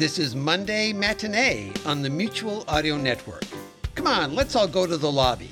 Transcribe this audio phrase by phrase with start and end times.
[0.00, 3.44] This is Monday Matinee on the Mutual Audio Network.
[3.94, 5.50] Come on, let's all go to the lobby.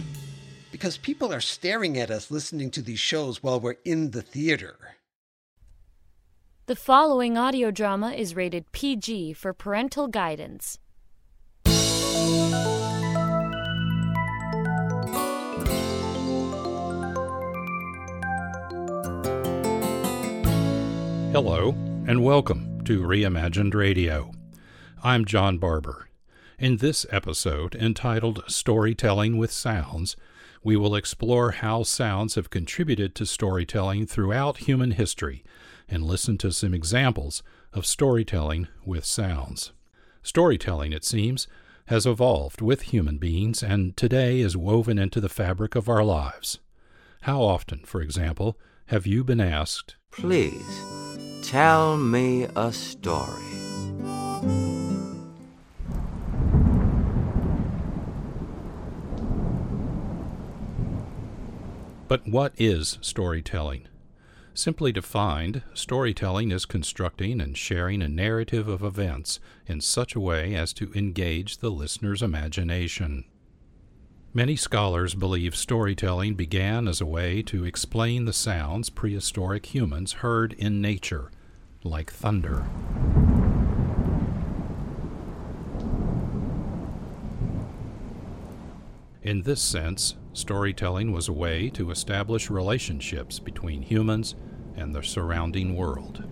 [0.72, 4.96] Because people are staring at us listening to these shows while we're in the theater.
[6.64, 10.78] The following audio drama is rated PG for parental guidance.
[21.34, 21.74] Hello,
[22.06, 24.30] and welcome to Reimagined Radio.
[25.02, 26.08] I'm John Barber.
[26.58, 30.16] In this episode, entitled Storytelling with Sounds,
[30.64, 35.44] we will explore how sounds have contributed to storytelling throughout human history
[35.88, 39.70] and listen to some examples of storytelling with sounds.
[40.24, 41.46] Storytelling, it seems,
[41.86, 46.58] has evolved with human beings and today is woven into the fabric of our lives.
[47.22, 50.82] How often, for example, have you been asked, Please,
[51.42, 53.44] tell me a story.
[62.08, 63.86] But what is storytelling?
[64.54, 70.54] Simply defined, storytelling is constructing and sharing a narrative of events in such a way
[70.54, 73.24] as to engage the listener's imagination.
[74.32, 80.54] Many scholars believe storytelling began as a way to explain the sounds prehistoric humans heard
[80.54, 81.30] in nature,
[81.84, 82.66] like thunder.
[89.22, 94.36] In this sense, storytelling was a way to establish relationships between humans
[94.76, 96.22] and the surrounding world.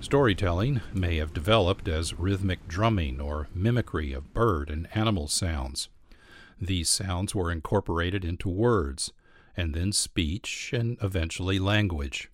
[0.00, 5.88] Storytelling may have developed as rhythmic drumming or mimicry of bird and animal sounds.
[6.58, 9.12] These sounds were incorporated into words,
[9.54, 12.30] and then speech, and eventually language.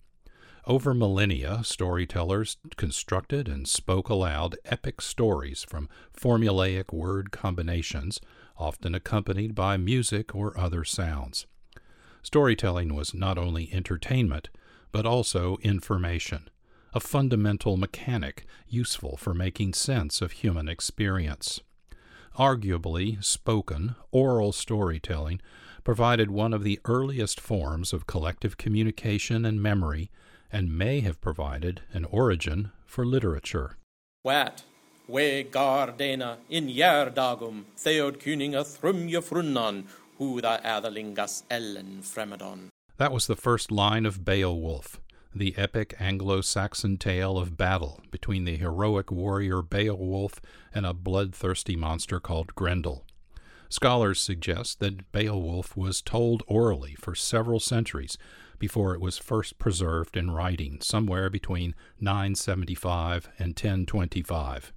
[0.65, 8.21] Over millennia, storytellers constructed and spoke aloud epic stories from formulaic word combinations,
[8.57, 11.47] often accompanied by music or other sounds.
[12.21, 14.49] Storytelling was not only entertainment,
[14.93, 16.49] but also information,
[16.93, 21.59] a fundamental mechanic useful for making sense of human experience.
[22.39, 25.41] Arguably, spoken, oral storytelling
[25.83, 30.09] provided one of the earliest forms of collective communication and memory
[30.53, 33.77] and may have provided an origin for literature.
[34.23, 34.63] Wat,
[35.07, 39.85] we gardena in järdagum, theod kuninga thrumja frunnan,
[40.19, 42.69] huda aderlingas ellen fremedon.
[42.97, 45.01] That was the first line of Beowulf,
[45.33, 50.39] the epic Anglo Saxon tale of battle between the heroic warrior Beowulf
[50.73, 53.05] and a bloodthirsty monster called Grendel.
[53.69, 58.19] Scholars suggest that Beowulf was told orally for several centuries
[58.63, 64.71] before it was first preserved in writing, somewhere between 975 and 1025.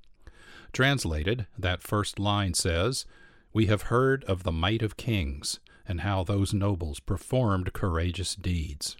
[0.72, 3.04] Translated, that first line says,
[3.52, 8.96] We have heard of the might of kings, and how those nobles performed courageous deeds.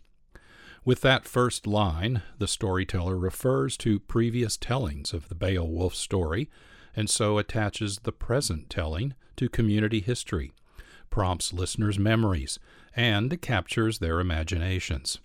[0.84, 6.48] With that first line, the storyteller refers to previous tellings of the Beowulf story,
[6.94, 10.52] and so attaches the present telling to community history,
[11.10, 12.58] prompts listeners' memories,
[12.94, 15.18] and captures their imaginations.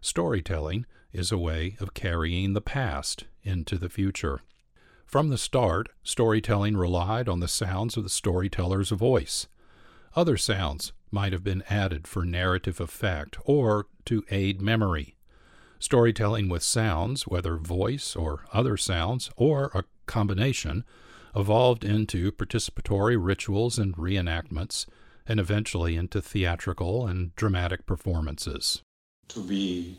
[0.00, 4.40] Storytelling is a way of carrying the past into the future.
[5.06, 9.48] From the start, storytelling relied on the sounds of the storyteller's voice.
[10.14, 15.16] Other sounds might have been added for narrative effect or to aid memory.
[15.78, 20.84] Storytelling with sounds, whether voice or other sounds, or a combination,
[21.34, 24.86] evolved into participatory rituals and reenactments,
[25.28, 28.82] and eventually into theatrical and dramatic performances.
[29.28, 29.98] To be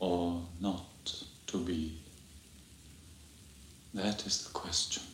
[0.00, 2.02] or not to be?
[3.94, 5.04] That is the question.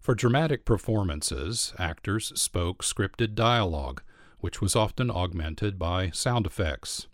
[0.00, 4.02] For dramatic performances, actors spoke scripted dialogue,
[4.38, 7.06] which was often augmented by sound effects.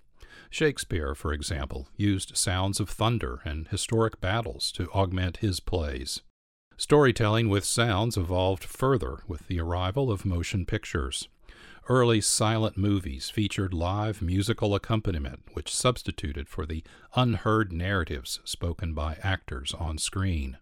[0.51, 6.23] Shakespeare, for example, used sounds of thunder and historic battles to augment his plays.
[6.81, 11.29] Storytelling with sounds evolved further with the arrival of motion pictures.
[11.91, 16.83] early silent movies featured live musical accompaniment, which substituted for the
[17.15, 20.57] unheard narratives spoken by actors on screen.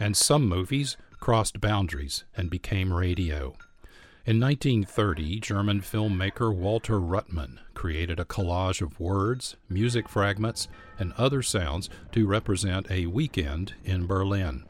[0.00, 3.54] And some movies crossed boundaries and became radio.
[4.26, 10.68] In 1930, German filmmaker Walter Ruttmann created a collage of words, music fragments,
[10.98, 14.64] and other sounds to represent a weekend in Berlin.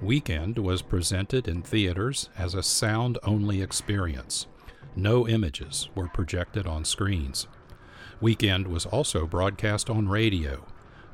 [0.00, 4.46] Weekend was presented in theaters as a sound only experience.
[4.94, 7.48] No images were projected on screens.
[8.20, 10.64] Weekend was also broadcast on radio,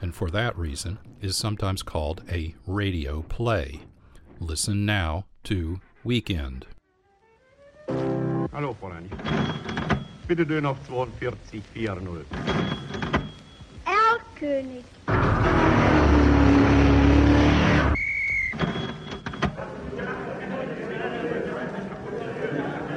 [0.05, 3.81] and for that reason is sometimes called a radio play.
[4.39, 6.67] Listen now to Weekend.
[7.89, 9.09] Hallo, Fräulein.
[10.29, 12.27] Bitte Döner auf 4240.
[13.87, 14.85] Erlkönig.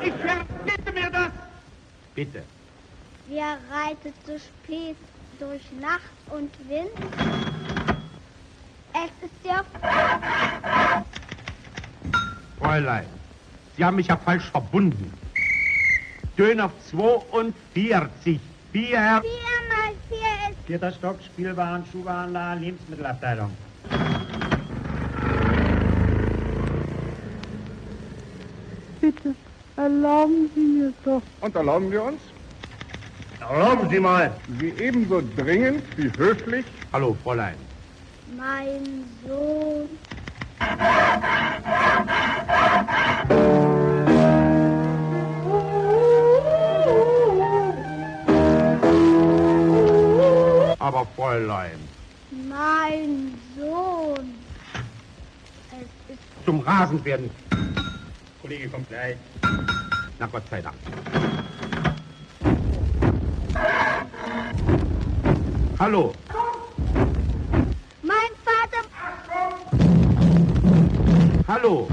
[0.04, 1.31] Ich verbitte mir das!
[2.15, 2.44] Bitte.
[3.30, 4.98] Wer reitet so spät
[5.39, 6.92] durch Nacht und Wind?
[8.94, 9.63] Es ist der...
[12.60, 13.06] Fräulein,
[13.75, 15.13] Sie haben mich ja falsch verbunden.
[16.38, 18.39] Döner 42.
[18.72, 18.88] Vier.
[18.88, 19.22] Vier mal
[20.10, 20.66] vier ist...
[20.66, 23.56] Vierter Stock, Spielwaren, Schuhwarenladen, Lebensmittelabteilung.
[29.00, 29.36] Bitte,
[29.75, 31.22] erlauben Sie mir doch.
[31.42, 32.19] Und erlauben wir uns?
[33.49, 34.31] Erlauben Sie mal.
[34.59, 36.65] Sie ebenso dringend wie höflich.
[36.91, 37.55] Hallo, Fräulein.
[38.35, 39.88] Mein Sohn.
[50.79, 51.79] Aber Fräulein.
[52.49, 54.33] Mein Sohn.
[55.71, 56.19] Es ist...
[56.45, 57.29] Zum Rasenwerden.
[58.41, 59.15] Kollege kommt gleich.
[60.19, 60.75] Na Gott sei Dank.
[65.79, 66.12] Hallo.
[68.01, 68.81] Mein Vater...
[71.47, 71.88] Hallo.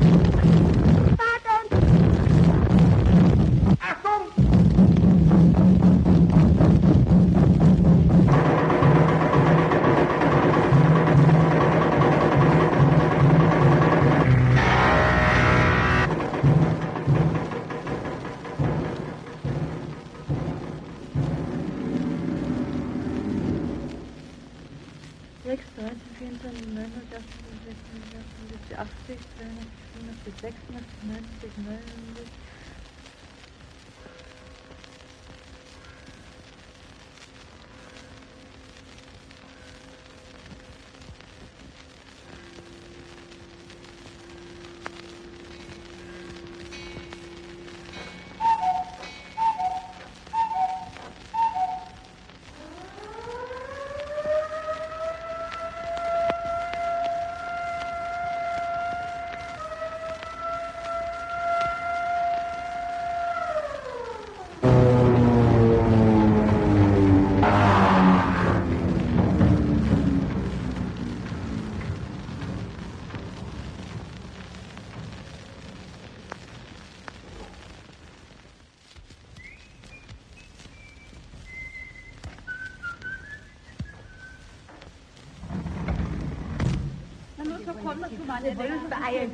[88.34, 89.30] meine Dinge beeilen.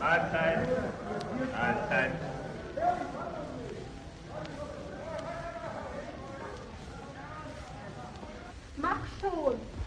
[0.00, 0.68] Mahlzeit.
[1.52, 2.12] Mahlzeit.
[8.76, 9.77] Mach schon!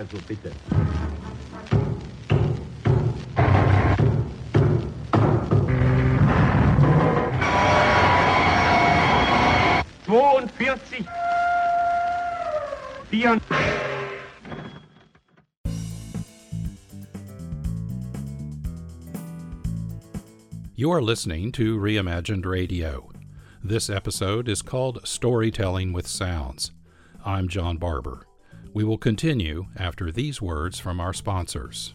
[0.07, 0.53] Also bitte.
[10.05, 11.07] Zweiundvierzig.
[13.11, 13.41] Vier.
[20.77, 23.11] You are listening to Reimagined Radio.
[23.65, 26.71] This episode is called Storytelling with Sounds.
[27.25, 28.27] I'm John Barber.
[28.77, 31.95] We will continue after these words from our sponsors.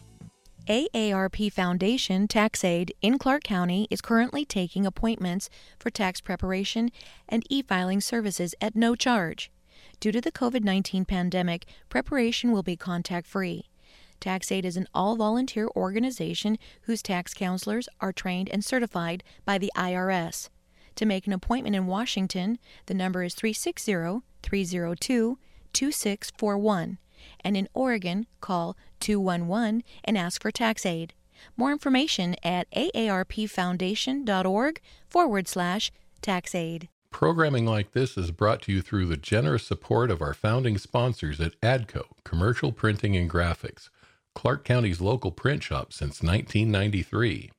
[0.66, 5.48] AARP Foundation Tax Aid in Clark County is currently taking appointments
[5.78, 6.90] for tax preparation
[7.28, 9.52] and e filing services at no charge.
[10.00, 13.70] Due to the COVID 19 pandemic, preparation will be contact free.
[14.18, 19.56] Tax Aid is an all volunteer organization whose tax counselors are trained and certified by
[19.56, 20.48] the IRS.
[20.96, 25.38] To make an appointment in Washington, the number is 360 302
[25.72, 26.98] 2641,
[27.40, 31.14] and in Oregon, call 211 and ask for tax aid.
[31.56, 35.90] More information at aarpfoundation.org forward slash
[36.22, 36.88] taxaid.
[37.10, 41.40] Programming like this is brought to you through the generous support of our founding sponsors
[41.40, 43.90] at ADCO, Commercial Printing and Graphics,
[44.34, 47.50] Clark County's local print shop since 1993.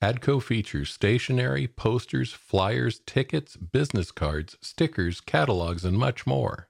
[0.00, 6.69] ADCO features stationery, posters, flyers, tickets, business cards, stickers, catalogs, and much more.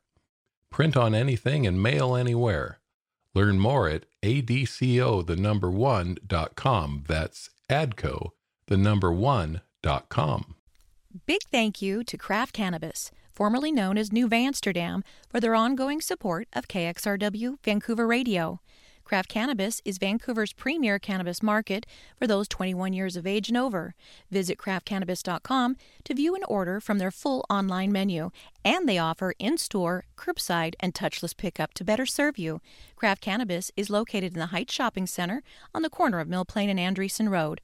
[0.71, 2.79] Print on anything and mail anywhere.
[3.35, 7.05] Learn more at adco the number one dot com.
[7.07, 8.31] That's adco
[8.67, 10.55] the number one dot com.
[11.27, 16.47] Big thank you to Craft Cannabis, formerly known as New Amsterdam, for their ongoing support
[16.53, 18.61] of KXRW Vancouver Radio.
[19.11, 21.85] Craft Cannabis is Vancouver's premier cannabis market
[22.17, 23.97] for those 21 years of age and over.
[24.31, 28.31] Visit craftcannabis.com to view and order from their full online menu,
[28.65, 32.61] and they offer in store, curbside, and touchless pickup to better serve you.
[32.95, 35.43] Craft Cannabis is located in the Heights Shopping Center
[35.75, 37.61] on the corner of Mill Plain and Andresen Road.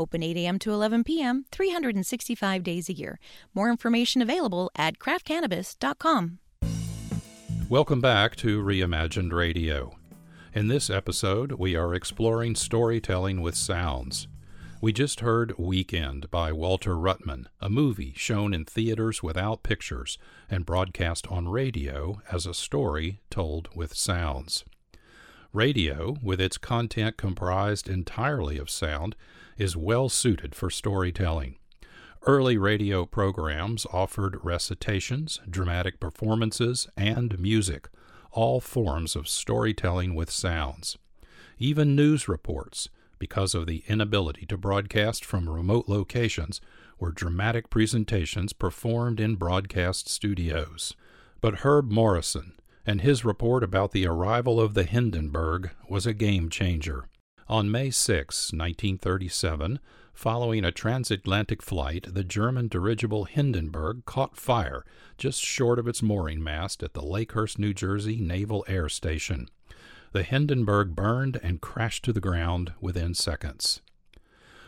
[0.00, 0.58] Open 8 a.m.
[0.58, 3.20] to 11 p.m., 365 days a year.
[3.54, 6.40] More information available at craftcannabis.com.
[7.68, 9.97] Welcome back to Reimagined Radio.
[10.58, 14.26] In this episode, we are exploring storytelling with sounds.
[14.80, 20.18] We just heard Weekend by Walter Ruttmann, a movie shown in theaters without pictures
[20.50, 24.64] and broadcast on radio as a story told with sounds.
[25.52, 29.14] Radio, with its content comprised entirely of sound,
[29.58, 31.54] is well suited for storytelling.
[32.26, 37.88] Early radio programs offered recitations, dramatic performances, and music,
[38.30, 40.98] all forms of storytelling with sounds.
[41.58, 42.88] Even news reports,
[43.18, 46.60] because of the inability to broadcast from remote locations,
[46.98, 50.94] were dramatic presentations performed in broadcast studios.
[51.40, 52.52] But Herb Morrison
[52.86, 57.04] and his report about the arrival of the Hindenburg was a game changer.
[57.48, 59.78] On May 6, 1937,
[60.18, 64.84] following a transatlantic flight, the German dirigible Hindenburg caught fire
[65.16, 69.48] just short of its mooring mast at the Lakehurst, New Jersey Naval Air Station.
[70.10, 73.80] The Hindenburg burned and crashed to the ground within seconds.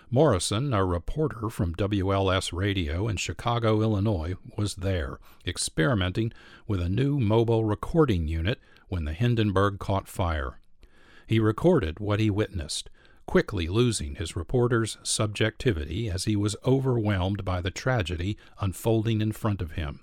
[0.09, 6.33] Morrison, a reporter from WLS Radio in Chicago, Illinois, was there, experimenting
[6.69, 10.61] with a new mobile recording unit when the Hindenburg caught fire.
[11.27, 12.89] He recorded what he witnessed,
[13.31, 19.63] quickly losing his reporter's subjectivity as he was overwhelmed by the tragedy unfolding in front
[19.63, 20.01] of him.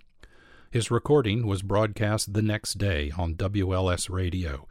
[0.71, 4.65] His recording was broadcast the next day on WLS Radio,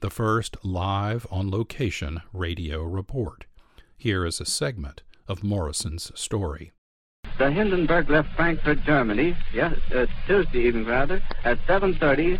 [0.00, 3.46] the first live on location radio report.
[3.96, 6.70] Here is a segment of Morrison's story.
[7.38, 12.38] The Hindenburg left Frankfurt, Germany, yes, uh, Tuesday evening rather, at 7:30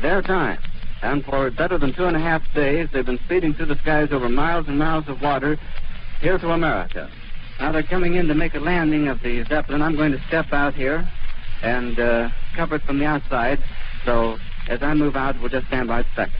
[0.00, 0.58] their time.
[1.02, 4.08] And for better than two and a half days, they've been speeding through the skies
[4.12, 5.58] over miles and miles of water
[6.20, 7.10] here to America.
[7.60, 9.82] Now they're coming in to make a landing of the Zeppelin.
[9.82, 11.08] I'm going to step out here
[11.62, 13.62] and uh, cover it from the outside.
[14.04, 14.38] So
[14.68, 16.34] as I move out, we'll just stand by second.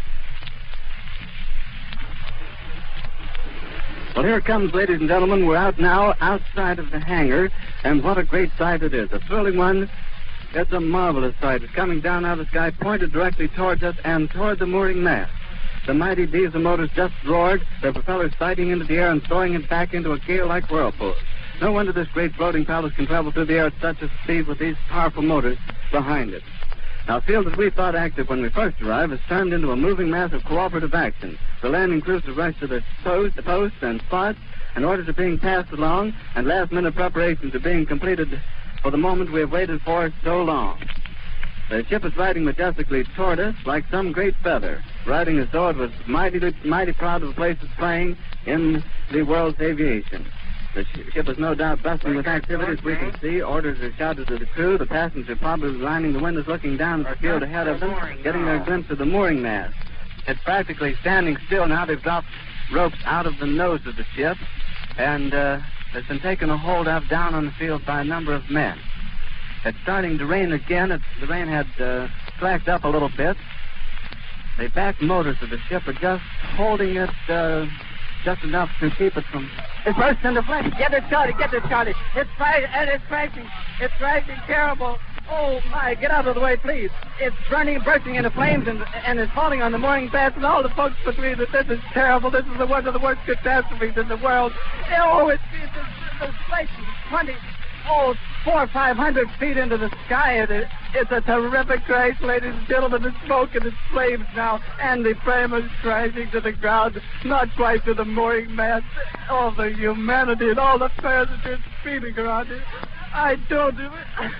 [4.14, 5.46] Well, here it comes, ladies and gentlemen.
[5.46, 7.50] We're out now outside of the hangar,
[7.82, 9.10] and what a great sight it is.
[9.10, 9.90] A thrilling one.
[10.54, 11.62] It's a marvelous sight.
[11.62, 15.02] It's coming down out of the sky, pointed directly towards us and toward the mooring
[15.02, 15.30] mast.
[15.86, 19.68] The mighty diesel motors just roared, their propellers sighting into the air and throwing it
[19.68, 21.14] back into a gale-like whirlpool.
[21.60, 24.46] No wonder this great floating palace can travel through the air at such a speed
[24.46, 25.58] with these powerful motors
[25.90, 26.44] behind it.
[27.08, 30.10] Now, field that we thought active when we first arrived has turned into a moving
[30.10, 31.38] mass of cooperative action.
[31.62, 34.38] The landing crews have rushed to their posts, posts and spots,
[34.76, 38.40] and orders are being passed along, and last-minute preparations are being completed
[38.82, 40.88] for the moment we have waited for so long.
[41.68, 45.76] The ship is riding majestically toward us like some great feather, riding as though it
[45.76, 50.30] was mighty, mighty proud of the place it's playing in the world's aviation.
[50.74, 53.40] The sh- ship is no doubt bustling with activity as we can see.
[53.40, 54.76] Orders are shouted to the crew.
[54.76, 57.94] The passengers are probably lining the windows looking down at the field ahead of them,
[58.22, 59.74] getting their glimpse of the mooring mast.
[60.26, 61.86] It's practically standing still now.
[61.86, 62.28] They've dropped
[62.70, 64.38] ropes out of the nose of the ship,
[64.96, 65.58] and uh,
[65.94, 68.82] it's been taken a hold of down on the field by a number of men.
[69.64, 70.90] It's starting to rain again.
[70.90, 73.36] It's, the rain had uh, slacked up a little bit.
[74.58, 77.66] The back motors of the ship are just holding it uh,
[78.24, 79.50] just enough to keep it from.
[79.84, 80.72] It bursts into flames.
[80.78, 81.34] Get it, Charlie.
[81.38, 81.94] Get it, Charlie.
[82.14, 83.48] It's crashing, and it's crashing.
[83.80, 84.96] It's crashing terrible.
[85.30, 85.94] Oh my!
[85.94, 86.90] Get out of the way, please.
[87.20, 90.62] It's burning, bursting into flames, and and it's falling on the mooring mast and all
[90.62, 92.30] the folks between that This is terrible.
[92.30, 94.52] This is the one of the worst catastrophes in the world.
[94.98, 96.68] Oh, it's it's, it's, it's like
[97.08, 97.34] twenty,
[97.88, 98.14] oh,
[98.44, 100.42] four or five hundred feet into the sky.
[100.42, 103.04] It, it, it's a terrific crash, ladies and gentlemen.
[103.04, 107.54] It's smoke and it's flames now, and the frame is crashing to the ground, not
[107.56, 108.84] quite to the mooring mast.
[109.30, 112.62] All the humanity and all the passengers screaming around it.
[113.14, 113.76] I don't.
[113.76, 114.32] Do it.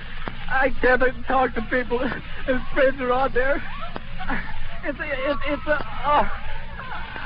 [0.50, 1.98] I can't talk to people.
[1.98, 3.62] His friends are on there.
[4.84, 5.86] It's it's it's a.
[6.06, 6.28] Oh,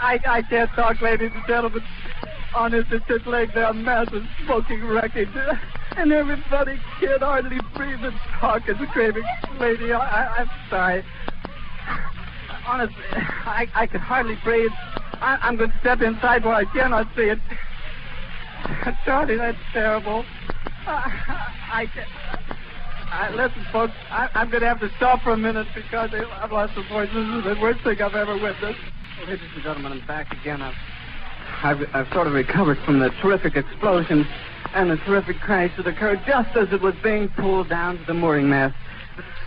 [0.03, 1.83] I I can't talk, ladies and gentlemen.
[2.55, 5.29] Honest, it's just like there massive smoking wreckage,
[5.97, 9.25] and everybody can't hardly breathe and talk and screaming.
[9.59, 11.05] Lady, I, I'm sorry.
[12.67, 14.73] Honestly, I I can hardly breathe.
[15.21, 17.41] I, I'm going to step inside where I cannot see it.
[19.05, 20.27] Charlie, that's terrible.
[20.87, 21.21] I,
[21.73, 22.09] I can't.
[23.11, 26.11] I, listen, folks, I, I'm going to have to stop for a minute because
[26.43, 27.09] I've lost the voice.
[27.13, 28.81] This is the worst thing I've ever witnessed.
[29.27, 30.61] Ladies and gentlemen, I'm back again.
[30.63, 30.75] I've,
[31.63, 34.27] I've, I've sort of recovered from the terrific explosion
[34.75, 38.15] and the terrific crash that occurred just as it was being pulled down to the
[38.15, 38.75] mooring mast.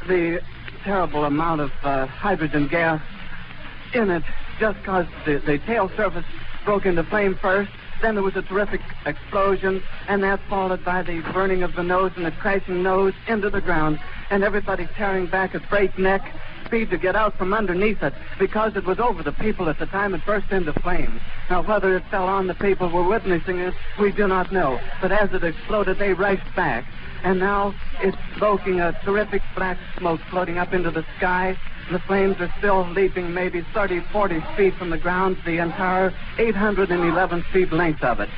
[0.08, 0.42] The
[0.84, 3.02] terrible amount of uh, hydrogen gas
[3.94, 4.24] in it
[4.60, 6.26] just caused the, the tail surface
[6.66, 7.72] broke into flame first.
[8.02, 12.12] Then there was a terrific explosion, and that followed by the burning of the nose
[12.16, 16.34] and the crashing nose into the ground, and everybody tearing back at breakneck
[16.70, 19.88] speed to get out from underneath it because it was over the people at the
[19.88, 21.20] time it burst into flames.
[21.50, 24.80] Now, whether it fell on the people who were witnessing it, we do not know.
[25.02, 26.86] But as it exploded, they rushed back.
[27.24, 31.58] And now it's smoking a terrific black smoke floating up into the sky.
[31.92, 37.44] The flames are still leaping maybe 30, 40 feet from the ground, the entire 811
[37.52, 38.30] feet length of it.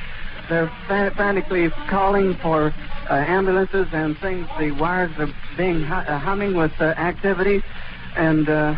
[0.48, 2.72] They're frantically calling for
[3.10, 4.48] uh, ambulances and things.
[4.58, 7.62] The wires are being hu- uh, humming with uh, activity,
[8.16, 8.76] and uh,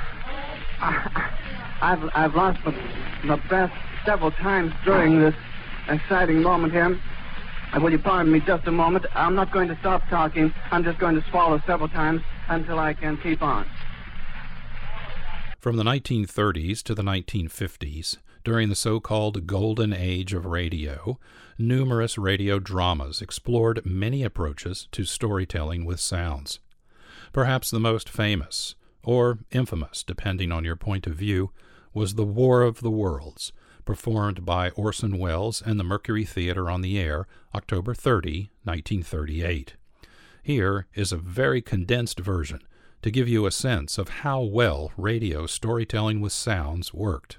[0.80, 2.72] I've I've lost my,
[3.24, 3.72] my breath
[4.04, 5.34] several times during this
[5.88, 7.00] exciting moment here.
[7.72, 9.06] Uh, will you pardon me just a moment?
[9.14, 10.52] I'm not going to stop talking.
[10.70, 13.66] I'm just going to swallow several times until I can keep on.
[15.58, 21.18] From the 1930s to the 1950s, during the so called Golden Age of radio,
[21.58, 26.60] numerous radio dramas explored many approaches to storytelling with sounds.
[27.32, 31.50] Perhaps the most famous, or infamous, depending on your point of view,
[31.92, 33.52] was The War of the Worlds,
[33.84, 39.74] performed by Orson Welles and the Mercury Theater on the Air, October 30, 1938.
[40.42, 42.60] Here is a very condensed version
[43.02, 47.38] to give you a sense of how well radio storytelling with sounds worked.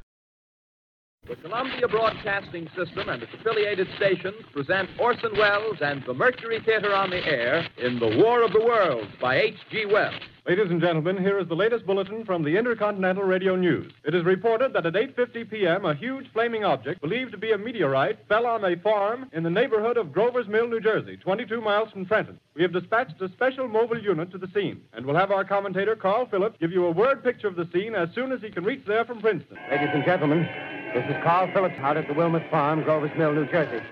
[1.28, 6.94] The Columbia Broadcasting System and its affiliated stations present Orson Welles and the Mercury Theater
[6.94, 9.88] on the Air in The War of the Worlds by H.G.
[9.88, 10.14] Wells.
[10.48, 13.92] Ladies and gentlemen, here is the latest bulletin from the Intercontinental Radio News.
[14.04, 17.58] It is reported that at 8:50 p.m., a huge flaming object believed to be a
[17.58, 21.90] meteorite fell on a farm in the neighborhood of Grover's Mill, New Jersey, 22 miles
[21.90, 22.40] from Trenton.
[22.54, 25.96] We have dispatched a special mobile unit to the scene, and we'll have our commentator
[25.96, 28.64] Carl Phillips give you a word picture of the scene as soon as he can
[28.64, 29.58] reach there from Princeton.
[29.72, 30.48] Ladies and gentlemen,
[30.94, 33.84] this is Carl Phillips out at the Wilmot Farm, Grover's Mill, New Jersey.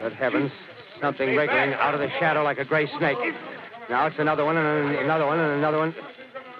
[0.00, 0.52] Good heavens,
[1.00, 3.18] something wriggling out of the shadow like a gray snake.
[3.90, 5.92] Now it's another one and another one and another one.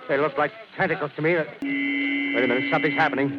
[0.09, 1.37] They look like tentacles to me.
[1.37, 3.31] Wait a minute, something's happening.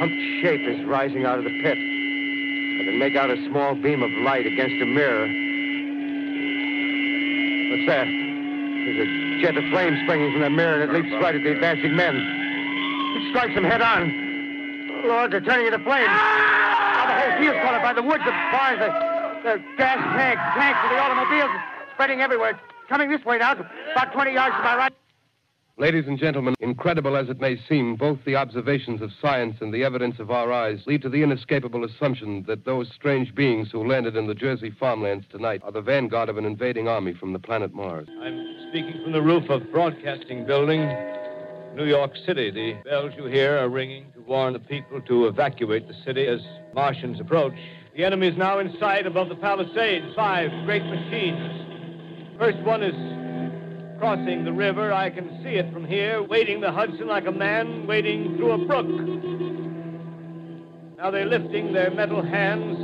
[0.00, 1.78] Humped shape is rising out of the pit.
[1.78, 5.30] I can make out a small beam of light against a mirror.
[7.70, 8.10] What's that?
[8.10, 11.52] There's a jet of flame springing from the mirror, and it leaps right at the
[11.52, 12.16] advancing men.
[12.18, 14.10] It strikes them head on.
[15.06, 16.10] Lord, they're turning into flames.
[16.10, 18.90] Now the whole field's caught up by the woods, the barns, the,
[19.46, 21.54] the gas tanks, tanks of the automobiles,
[21.96, 22.50] spreading everywhere.
[22.50, 24.92] It's coming this way now, about 20 yards to my right.
[25.78, 29.82] Ladies and gentlemen, incredible as it may seem, both the observations of science and the
[29.82, 34.14] evidence of our eyes lead to the inescapable assumption that those strange beings who landed
[34.14, 37.74] in the Jersey farmlands tonight are the vanguard of an invading army from the planet
[37.74, 38.08] Mars.
[38.20, 40.80] I'm speaking from the roof of Broadcasting Building,
[41.74, 42.50] New York City.
[42.50, 46.40] The bells you hear are ringing to warn the people to evacuate the city as
[46.74, 47.54] Martians approach.
[47.94, 50.14] The enemy is now in sight above the Palisades.
[50.14, 51.65] Five great machines.
[52.38, 52.94] First one is
[53.98, 54.92] crossing the river.
[54.92, 58.58] I can see it from here, wading the Hudson like a man wading through a
[58.58, 58.86] brook.
[60.98, 62.76] Now they're lifting their metal hands.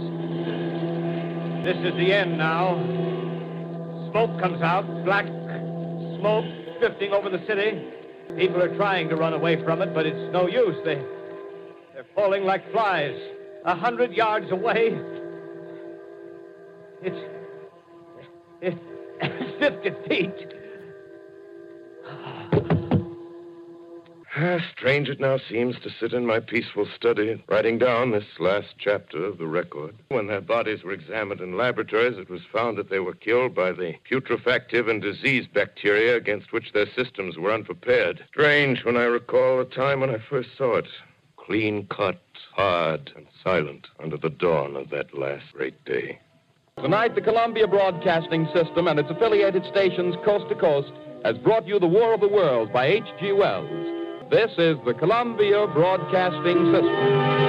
[1.66, 2.76] This is the end now.
[4.10, 5.26] Smoke comes out, black
[6.18, 6.46] smoke
[6.80, 7.88] drifting over the city.
[8.36, 10.76] People are trying to run away from it, but it's no use.
[10.84, 10.94] They,
[11.92, 13.20] they're falling like flies.
[13.66, 14.98] A hundred yards away.
[17.02, 17.18] It's,
[18.60, 18.91] it's
[19.58, 20.54] 50 feet.
[24.42, 28.74] How strange it now seems to sit in my peaceful study, writing down this last
[28.78, 29.94] chapter of the record.
[30.08, 33.72] When their bodies were examined in laboratories, it was found that they were killed by
[33.72, 38.24] the putrefactive and disease bacteria against which their systems were unprepared.
[38.28, 40.88] Strange when I recall the time when I first saw it.
[41.36, 42.22] Clean cut,
[42.54, 46.18] hard, and silent under the dawn of that last great day.
[46.80, 50.90] Tonight, the Columbia Broadcasting System and its affiliated stations coast to coast
[51.22, 53.32] has brought you The War of the Worlds by H.G.
[53.32, 53.68] Wells.
[54.30, 57.42] This is the Columbia Broadcasting System.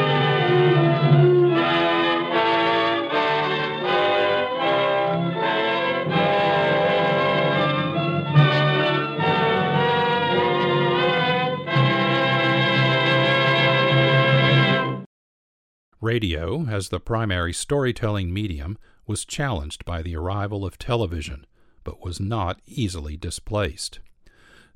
[16.02, 21.46] Radio, as the primary storytelling medium, was challenged by the arrival of television,
[21.84, 24.00] but was not easily displaced.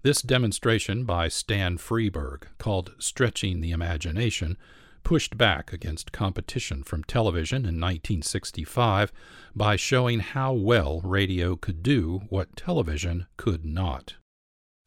[0.03, 4.57] This demonstration by Stan Freberg, called Stretching the Imagination,
[5.03, 9.11] pushed back against competition from television in 1965
[9.55, 14.15] by showing how well radio could do what television could not.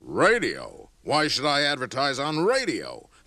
[0.01, 0.91] Radio?
[1.03, 3.10] Why should I advertise on radio?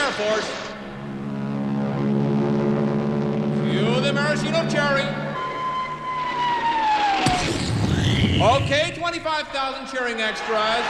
[0.00, 0.50] Air Force.
[3.70, 5.04] Cue the maraschino cherry.
[8.40, 10.84] Okay, 25,000 cheering extras.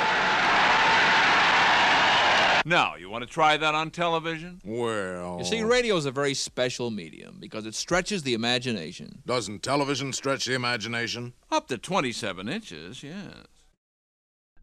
[2.64, 4.60] Now, you want to try that on television?
[4.64, 5.38] Well.
[5.40, 9.22] You see, radio is a very special medium because it stretches the imagination.
[9.26, 11.32] Doesn't television stretch the imagination?
[11.50, 13.46] Up to 27 inches, yes.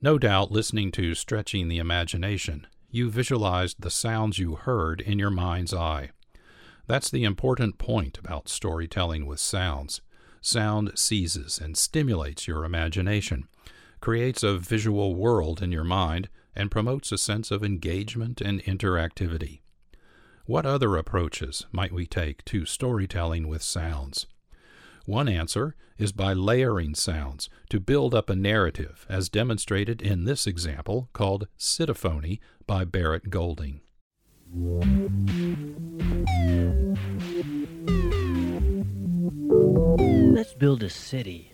[0.02, 5.30] No doubt, listening to Stretching the Imagination, you visualized the sounds you heard in your
[5.30, 6.10] mind's eye.
[6.88, 10.02] That's the important point about storytelling with sounds.
[10.42, 13.48] Sound seizes and stimulates your imagination,
[14.02, 19.62] creates a visual world in your mind, and promotes a sense of engagement and interactivity.
[20.46, 24.26] What other approaches might we take to storytelling with sounds?
[25.08, 30.46] One answer is by layering sounds to build up a narrative, as demonstrated in this
[30.46, 33.80] example called Citophony by Barrett Golding.
[40.36, 41.54] Let's build a city.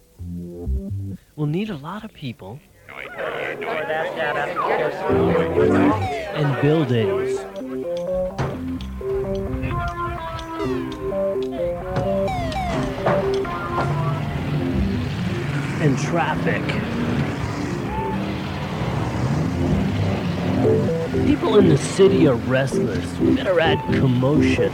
[1.36, 2.60] We'll need a lot of people
[6.34, 7.40] and buildings.
[15.84, 16.64] And traffic.
[21.28, 23.20] People in the city are restless.
[23.20, 24.72] We better add commotion.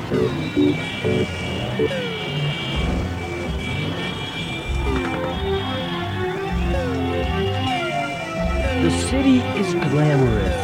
[8.83, 10.61] The city is glamorous.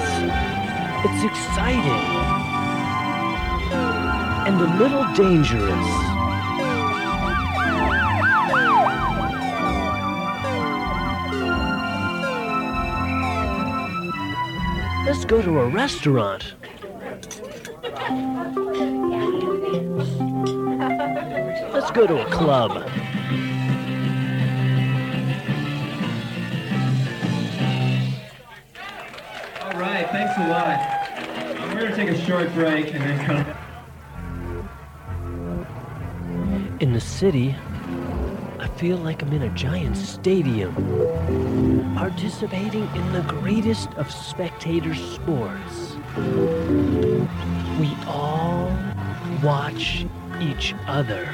[1.05, 2.03] It's exciting.
[4.45, 6.04] And a little dangerous.
[15.05, 16.55] Let's go to a restaurant.
[21.71, 22.71] Let's go to a club.
[29.61, 30.79] All right, thanks a lot.
[31.69, 33.45] We're going to take a short break and then come.
[36.79, 37.55] In the city,
[38.85, 40.75] feel like I'm in a giant stadium,
[41.95, 45.95] participating in the greatest of spectator sports.
[47.79, 48.71] We all
[49.41, 50.05] watch
[50.39, 51.27] each other.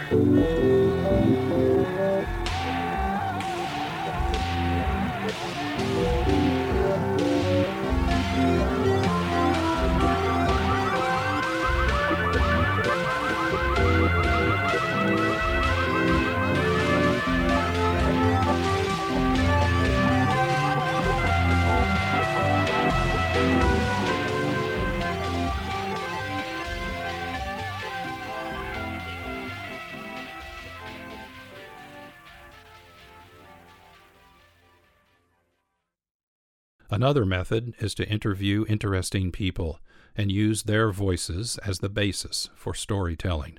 [37.02, 39.80] Another method is to interview interesting people
[40.16, 43.58] and use their voices as the basis for storytelling.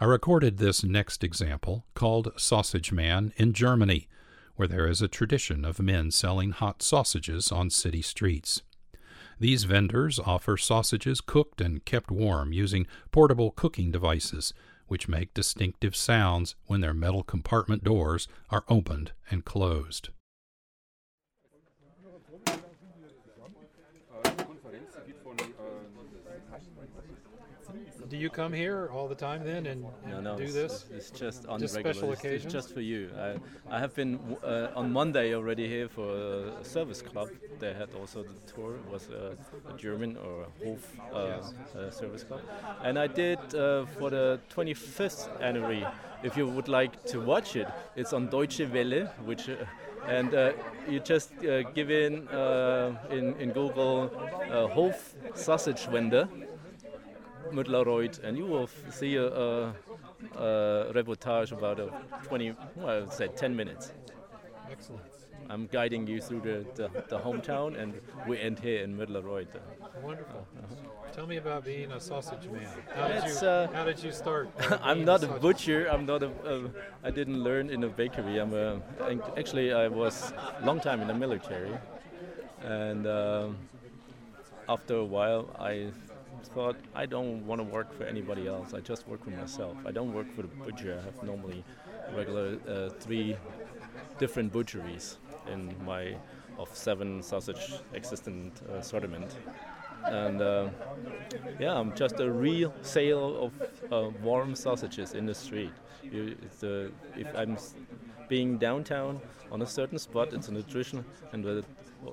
[0.00, 4.08] I recorded this next example, called Sausage Man, in Germany,
[4.56, 8.62] where there is a tradition of men selling hot sausages on city streets.
[9.38, 14.52] These vendors offer sausages cooked and kept warm using portable cooking devices,
[14.88, 20.08] which make distinctive sounds when their metal compartment doors are opened and closed.
[28.08, 30.84] Do you come here all the time then and, and no, no, do it's- this?
[30.94, 31.94] It's just on just regular.
[31.94, 32.52] special it's- it's occasions.
[32.52, 33.10] just for you.
[33.18, 36.08] I, I have been uh, on Monday already here for
[36.60, 37.28] a service club.
[37.58, 38.74] They had also the tour.
[38.76, 39.36] It was a,
[39.72, 41.16] a German or a Hof uh,
[41.78, 42.40] uh, service club,
[42.84, 45.86] and I did uh, for the 25th anniversary.
[46.22, 47.66] If you would like to watch it,
[47.96, 49.48] it's on Deutsche Welle, which.
[49.48, 49.56] Uh,
[50.08, 50.52] and uh,
[50.88, 54.08] you just uh, give in uh, in, in Google
[54.52, 56.28] uh, Hof sausage vendor,
[57.52, 59.74] Mütterreuth, and you will f- see a, a,
[60.36, 61.90] a reportage about a
[62.24, 63.92] 20, well, I would say 10 minutes.
[64.70, 65.02] Excellent.
[65.48, 67.94] I'm guiding you through the, the, the hometown, and
[68.26, 69.46] we end here in Mütterreuth.
[70.02, 70.46] Wonderful.
[71.12, 72.66] Tell me about being a sausage man.
[72.94, 74.50] How did you uh, How did you start?
[74.60, 75.86] uh, I'm not a sausage- butcher.
[75.90, 76.30] I'm not a.
[76.44, 76.70] a
[77.04, 78.38] I didn't learn in a bakery.
[78.38, 78.82] I'm a.
[79.38, 80.32] Actually, I was
[80.64, 81.70] long time in the military,
[82.62, 83.56] and um,
[84.68, 85.90] after a while, I
[86.48, 88.74] thought I don't want to work for anybody else.
[88.74, 89.76] I just work for myself.
[89.84, 90.98] I don't work for the butcher.
[91.00, 91.64] I have normally
[92.14, 93.36] regular uh, three
[94.18, 95.18] different butcheries
[95.52, 96.16] in my
[96.58, 99.36] of seven sausage existent uh, assortment.
[100.04, 100.68] And uh,
[101.58, 103.50] yeah, I'm just a real sale
[103.90, 105.72] of uh, warm sausages in the street.
[106.02, 107.56] You, a, if I'm
[108.28, 111.64] being downtown on a certain spot, it's a tradition and a,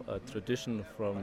[0.07, 1.15] a tradition from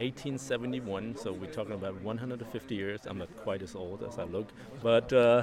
[0.00, 1.16] 1871.
[1.16, 3.00] So we're talking about 150 years.
[3.06, 4.48] I'm not quite as old as I look,
[4.82, 5.42] but uh,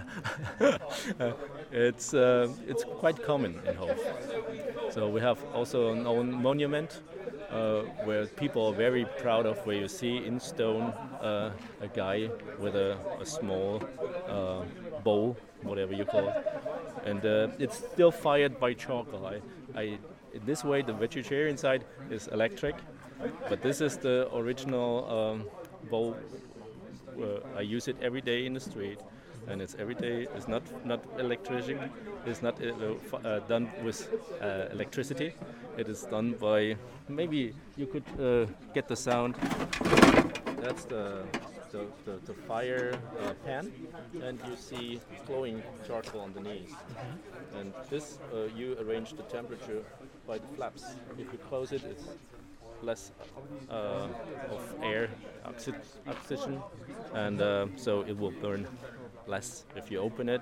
[1.72, 3.99] it's uh, it's quite common in Hof.
[4.89, 7.01] So we have also an own monument
[7.49, 10.84] uh, where people are very proud of, where you see in stone
[11.22, 11.51] uh,
[11.82, 12.30] a guy
[12.60, 13.82] with a, a small
[14.28, 14.64] uh,
[15.03, 16.36] bowl, whatever you call it,
[17.04, 19.26] and uh, it's still fired by charcoal.
[19.26, 19.41] I,
[19.80, 19.98] I,
[20.46, 22.76] this way, the vegetarian side is electric,
[23.50, 25.50] but this is the original um,
[25.89, 26.16] bowl.
[27.18, 29.00] Uh, I use it every day in the street,
[29.48, 30.28] and it's every day.
[30.36, 31.80] It's not not electrician.
[32.26, 34.10] It's not uh, uh, done with
[34.41, 35.34] uh, electricity.
[35.78, 36.76] It is done by
[37.08, 39.36] maybe you could uh, get the sound.
[40.62, 41.24] That's the
[41.76, 43.71] the, the, the fire uh, pan,
[44.23, 46.76] and you see glowing charcoal underneath.
[47.59, 49.84] And this uh, you arrange the temperature
[50.28, 50.84] by the flaps.
[51.17, 52.05] If you close it, it's
[52.82, 53.11] less
[53.69, 54.07] uh,
[54.49, 55.09] of air
[55.45, 55.73] oxy-
[56.07, 56.61] oxygen,
[57.13, 58.67] and uh, so it will burn
[59.28, 59.65] less.
[59.76, 60.41] If you open it,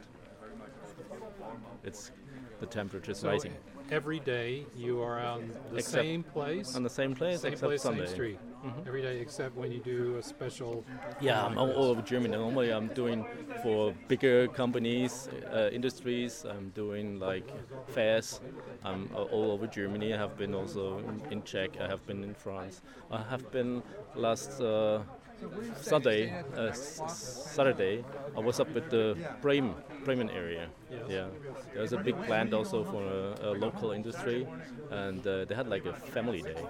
[1.83, 2.11] it's
[2.59, 3.53] the temperature is rising.
[3.91, 6.75] Every day you are on the Except- same place.
[6.75, 8.05] on the same place, Same except place, Sunday.
[8.05, 8.39] same street.
[8.63, 8.87] Mhm.
[8.87, 10.85] Every day except when you do a special.
[11.19, 12.37] Yeah, I'm all, all over Germany.
[12.37, 13.25] Normally, I'm doing
[13.61, 16.45] for bigger companies, uh, industries.
[16.45, 17.47] I'm doing like
[17.87, 18.39] fairs.
[18.85, 20.13] I'm uh, all over Germany.
[20.13, 21.71] I have been also in, in Czech.
[21.81, 22.81] I have been in France.
[23.11, 23.83] I have been
[24.15, 25.01] last uh,
[25.81, 28.03] Sunday, uh, Saturday.
[28.35, 29.75] I was up at the Bremen,
[30.05, 30.69] Bremen area.
[31.09, 31.27] Yeah,
[31.73, 34.47] there's a big plant also for a, a local industry,
[34.91, 36.63] and uh, they had like a family day.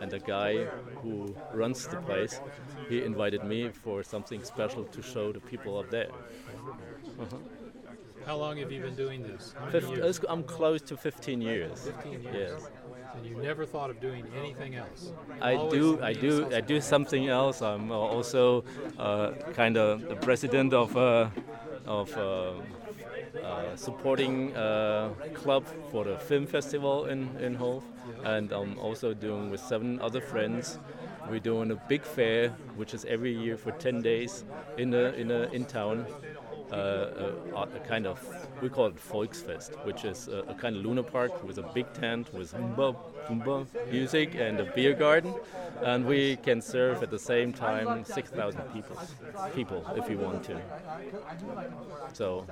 [0.00, 0.64] And the guy
[1.02, 2.40] who runs the place,
[2.88, 6.08] he invited me for something special to show the people up there.
[7.20, 7.36] Uh-huh.
[8.26, 9.54] How long have you been doing this?
[9.70, 11.84] Fif- I'm close to 15 years.
[11.84, 12.34] 15 years.
[12.34, 12.70] Yes.
[13.16, 15.12] And you never thought of doing anything else.
[15.40, 16.54] I Always do, I do, salsa.
[16.54, 17.62] I do something else.
[17.62, 18.64] I'm uh, also
[18.98, 21.28] uh, kind of the president of uh,
[21.86, 22.52] of uh,
[23.44, 27.84] uh, supporting uh, club for the film festival in in Hof,
[28.24, 30.78] and I'm also doing with seven other friends.
[31.28, 34.44] We're doing a big fair, which is every year for 10 days
[34.78, 36.06] in the in the, in town.
[36.72, 38.18] Uh, a, a kind of
[38.62, 41.92] we call it Volksfest, which is a, a kind of Luna Park with a big
[41.92, 42.94] tent with zumba,
[43.28, 45.34] zumba music and a beer garden,
[45.82, 48.96] and we can serve at the same time 6,000 people,
[49.54, 50.60] people if you want to.
[52.12, 52.46] So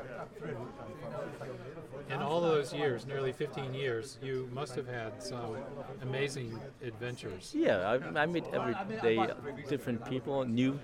[2.10, 5.58] In all those years, nearly 15 years, you must have had some
[6.02, 7.52] amazing adventures.
[7.54, 9.28] yeah, I, I meet every day
[9.68, 10.78] different people, new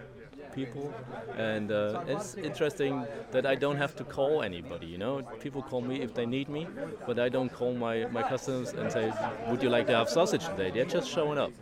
[0.54, 0.92] people,
[1.36, 4.86] and uh, it's interesting that I don't have to call anybody.
[4.86, 6.66] You know, people call me if they need me,
[7.06, 9.12] but I don't call my, my customers and say,
[9.48, 11.52] "Would you like to have sausage today?" They're just showing up.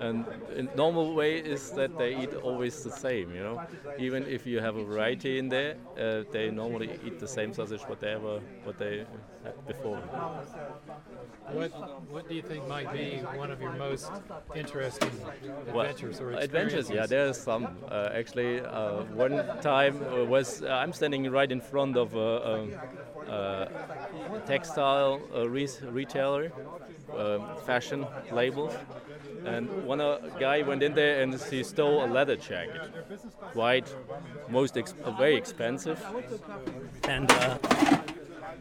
[0.00, 0.24] And
[0.56, 3.60] in normal way is that they eat always the same, you know.
[3.98, 7.82] Even if you have a variety in there, uh, they normally eat the same sausage
[7.82, 9.04] whatever what they
[9.44, 10.00] had before.
[11.52, 11.70] What
[12.10, 14.10] What do you think might be one of your most
[14.54, 15.10] interesting
[15.72, 17.68] Well, adventures or adventures, yeah, there are some.
[17.90, 19.96] Uh, actually, uh, one time
[20.28, 22.30] was uh, I'm standing right in front of a,
[23.28, 26.52] a, a textile re- retailer,
[27.16, 28.72] uh, fashion labels,
[29.44, 32.82] and one uh, guy went in there and he stole a leather jacket,
[33.54, 33.94] white,
[34.48, 36.02] most ex- uh, very expensive,
[37.04, 37.30] and.
[37.30, 37.58] Uh,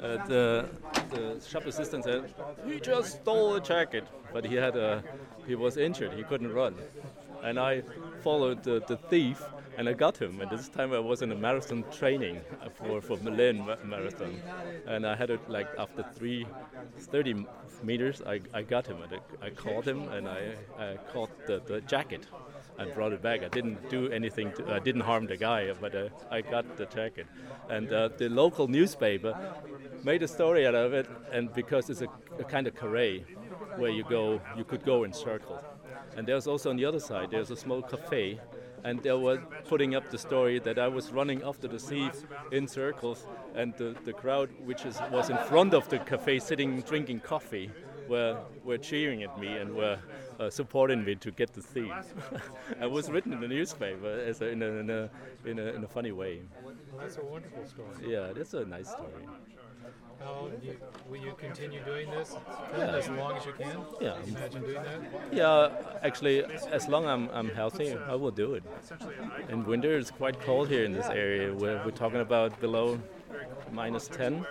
[0.02, 0.68] uh, the,
[1.12, 2.34] the shop assistant said
[2.66, 4.04] he just stole a jacket,
[4.34, 5.04] but he had a
[5.46, 6.14] he was injured.
[6.14, 6.76] He couldn't run,
[7.44, 7.84] and I
[8.24, 9.44] followed the, the thief
[9.82, 10.40] and I got him.
[10.40, 12.40] And this time I was in a marathon training
[12.76, 14.40] for for Berlin marathon,
[14.86, 16.46] and I had it like after three
[17.00, 17.48] 30
[17.82, 20.42] meters, I, I got him and I, I caught him and I,
[20.78, 22.28] I caught the, the jacket.
[22.78, 23.44] I brought it back.
[23.44, 24.52] I didn't do anything.
[24.54, 27.26] To, I didn't harm the guy, but uh, I got the jacket.
[27.70, 29.34] And uh, the local newspaper
[30.04, 32.10] made a story out of it, and because it's a,
[32.40, 33.24] a kind of carré
[33.78, 35.64] where you go, you could go in circles.
[36.16, 38.40] And there's also on the other side, there's a small cafe,
[38.84, 42.68] and they were putting up the story that I was running after the thief in
[42.68, 43.26] circles,
[43.56, 47.72] and the, the crowd, which is, was in front of the cafe, sitting drinking coffee,
[48.08, 49.98] were, were cheering at me and were
[50.40, 51.94] uh, supporting me to get the thief.
[52.82, 55.10] it was written in the newspaper as a, in, a, in, a,
[55.46, 56.42] in, a, in a funny way.
[56.64, 58.14] Well, that's a wonderful story.
[58.14, 59.28] Yeah, that's a nice story.
[60.24, 60.76] How you,
[61.10, 62.36] will you continue doing this
[62.78, 62.96] Yeah.
[62.96, 63.78] as long as you can?
[64.00, 64.14] Yeah.
[64.14, 65.34] Can you imagine doing that?
[65.34, 65.70] Yeah,
[66.04, 68.64] actually, as long as I'm, I'm healthy, I will do it.
[69.50, 71.54] In winter, it's quite cold here in this area.
[71.54, 73.00] We're, we're talking about below
[73.72, 74.46] minus 10.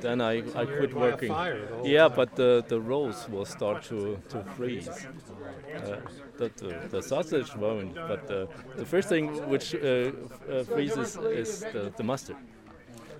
[0.00, 1.28] Then I, I quit working.
[1.28, 4.88] fire the whole Yeah, but the, the rolls will start to, to freeze.
[4.88, 6.00] Uh,
[6.36, 11.60] the, the, the sausage won't, but the, the first thing which uh, uh, freezes is
[11.72, 12.36] the, the mustard,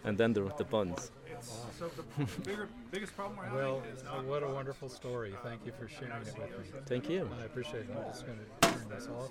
[0.04, 1.10] and then the, the buns.
[3.52, 5.34] Well, uh, what a wonderful story.
[5.42, 6.80] Thank you for sharing it with me.
[6.86, 7.28] Thank you.
[7.40, 7.96] I appreciate it.
[7.96, 9.30] I'm just going to turn this off.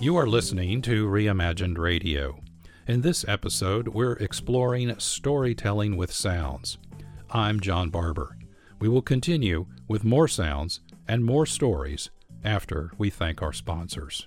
[0.00, 2.38] You are listening to Reimagined Radio.
[2.88, 6.78] In this episode, we're exploring storytelling with sounds.
[7.30, 8.38] I'm John Barber.
[8.80, 12.08] We will continue with more sounds and more stories
[12.42, 14.26] after we thank our sponsors.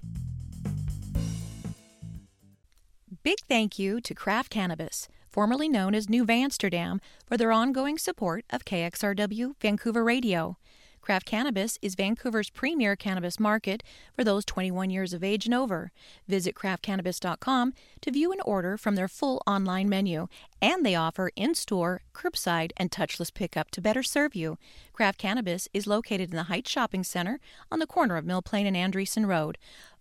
[3.24, 8.46] Big thank you to Craft Cannabis, formerly known as New Amsterdam, for their ongoing support
[8.52, 10.58] of KXRW Vancouver Radio.
[11.02, 13.82] Craft Cannabis is Vancouver's premier cannabis market
[14.16, 15.92] for those 21 years of age and over.
[16.28, 20.28] Visit craftcannabis.com to view and order from their full online menu,
[20.62, 24.58] and they offer in store, curbside, and touchless pickup to better serve you.
[24.94, 27.40] Craft Cannabis is located in the Heights Shopping Center
[27.72, 29.58] on the corner of Mill Plain and Andresen Road.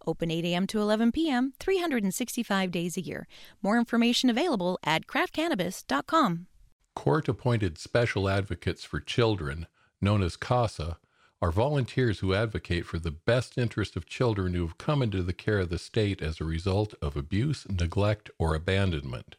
[0.06, 0.66] Open 8 a.m.
[0.66, 3.26] to 11 p.m., 365 days a year.
[3.62, 6.46] More information available at craftcannabis.com.
[6.94, 9.66] Court appointed special advocates for children,
[10.00, 10.98] known as CASA,
[11.42, 15.32] are volunteers who advocate for the best interest of children who have come into the
[15.32, 19.36] care of the state as a result of abuse, neglect, or abandonment.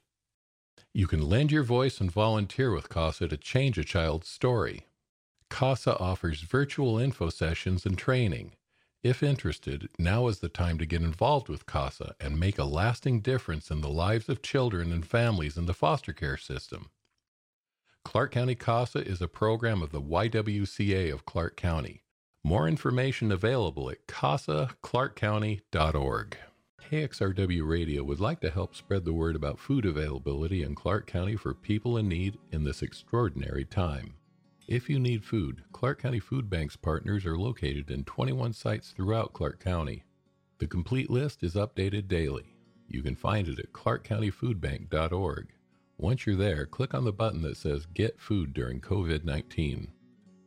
[0.93, 4.87] You can lend your voice and volunteer with CASA to change a child's story.
[5.49, 8.53] CASA offers virtual info sessions and training.
[9.03, 13.21] If interested, now is the time to get involved with CASA and make a lasting
[13.21, 16.89] difference in the lives of children and families in the foster care system.
[18.03, 22.03] Clark County CASA is a program of the YWCA of Clark County.
[22.43, 26.37] More information available at casaclarkcounty.org.
[26.89, 31.37] KXRW Radio would like to help spread the word about food availability in Clark County
[31.37, 34.15] for people in need in this extraordinary time.
[34.67, 39.33] If you need food, Clark County Food Bank's partners are located in 21 sites throughout
[39.33, 40.03] Clark County.
[40.57, 42.55] The complete list is updated daily.
[42.87, 45.47] You can find it at clarkcountyfoodbank.org.
[46.01, 49.87] Once you're there, click on the button that says Get Food during COVID 19.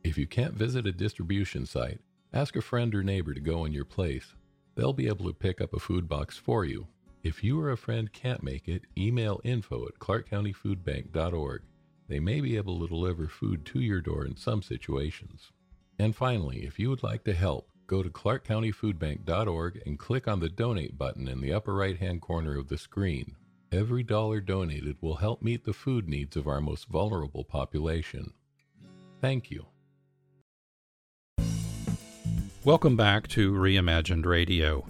[0.03, 2.01] If you can't visit a distribution site,
[2.33, 4.33] ask a friend or neighbor to go in your place.
[4.75, 6.87] They'll be able to pick up a food box for you.
[7.23, 11.61] If you or a friend can't make it, email info at clarkcountyfoodbank.org.
[12.09, 15.53] They may be able to deliver food to your door in some situations.
[15.97, 20.49] And finally, if you would like to help, go to clarkcountyfoodbank.org and click on the
[20.49, 23.37] donate button in the upper right hand corner of the screen.
[23.71, 28.33] Every dollar donated will help meet the food needs of our most vulnerable population.
[29.19, 29.65] Thank you.
[32.63, 34.87] Welcome back to Reimagined Radio.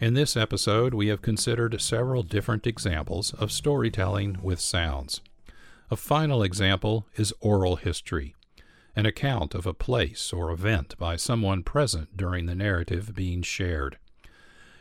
[0.00, 5.20] In this episode, we have considered several different examples of storytelling with sounds.
[5.90, 8.34] A final example is oral history,
[8.96, 13.98] an account of a place or event by someone present during the narrative being shared.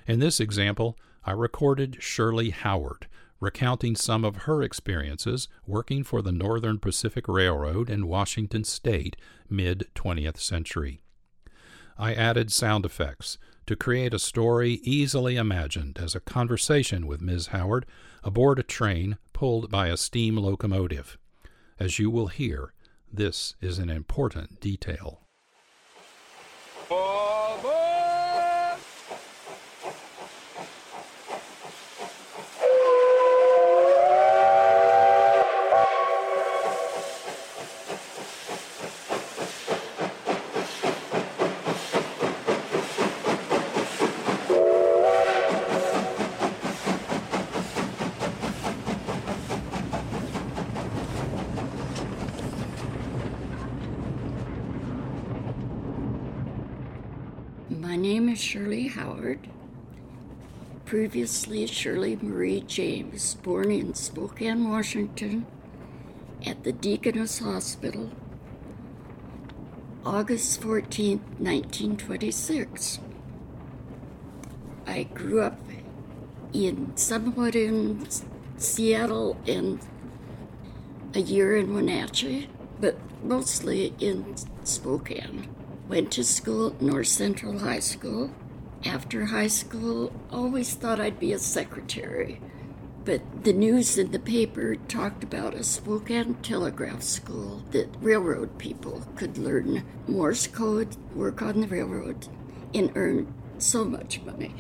[0.08, 3.08] In this example, I recorded Shirley Howard
[3.40, 9.16] recounting some of her experiences working for the Northern Pacific Railroad in Washington state
[9.50, 11.02] mid 20th century.
[11.98, 17.48] I added sound effects to create a story easily imagined as a conversation with Ms.
[17.48, 17.86] Howard
[18.24, 21.18] aboard a train pulled by a steam locomotive.
[21.80, 22.74] As you will hear,
[23.12, 25.26] this is an important detail
[58.06, 58.40] name is
[60.86, 65.48] Previously, Shirley Marie James, born in Spokane, Washington,
[66.46, 68.12] at the Deaconess Hospital,
[70.06, 73.00] August 14, 1926.
[74.86, 75.60] I grew up
[76.54, 78.08] in somewhat in
[78.58, 79.80] Seattle and
[81.16, 82.48] a year in Wenatchee,
[82.80, 85.48] but mostly in Spokane.
[85.90, 88.30] Went to school at North Central High School.
[88.86, 92.40] After high school, always thought I'd be a secretary.
[93.04, 99.04] But the news in the paper talked about a Spokane telegraph school that railroad people
[99.16, 102.28] could learn Morse code, work on the railroad,
[102.76, 104.54] and earn so much money.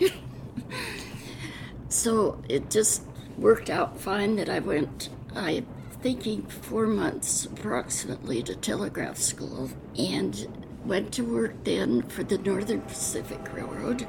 [1.89, 3.03] so it just
[3.38, 5.65] worked out fine that I went, I
[6.01, 12.81] thinking four months approximately to telegraph school and went to work then for the Northern
[12.81, 14.07] Pacific Railroad.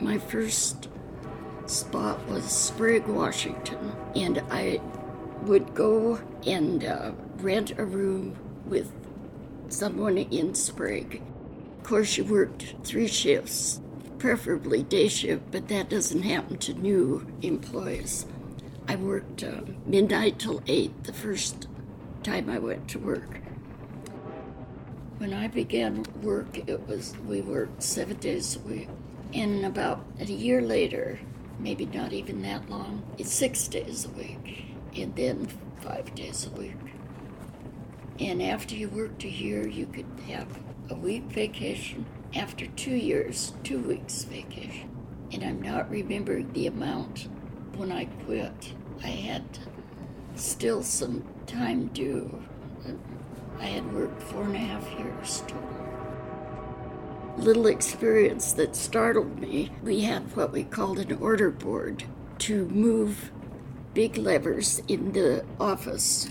[0.00, 0.88] My first
[1.66, 4.80] spot was Sprague, Washington, and I
[5.42, 8.92] would go and uh, rent a room with
[9.68, 11.22] someone in Sprague.
[11.78, 13.80] Of course, you worked three shifts,
[14.24, 18.24] preferably day shift, but that doesn't happen to new employees.
[18.88, 21.68] I worked uh, midnight till 8 the first
[22.22, 23.36] time I went to work.
[25.18, 28.88] When I began work, it was we worked seven days a week.
[29.34, 31.20] And about a year later,
[31.58, 34.64] maybe not even that long, it's six days a week,
[34.96, 35.48] and then
[35.82, 36.80] five days a week.
[38.18, 40.48] And after you worked a year, you could have
[40.88, 42.06] a week vacation.
[42.36, 44.90] After two years, two weeks vacation.
[45.32, 47.28] And I'm not remembering the amount
[47.76, 48.72] when I quit.
[49.02, 49.44] I had
[50.34, 52.42] still some time due.
[53.60, 55.70] I had worked four and a half years total.
[57.36, 59.70] Little experience that startled me.
[59.82, 62.02] We had what we called an order board
[62.38, 63.30] to move
[63.92, 66.28] big levers in the office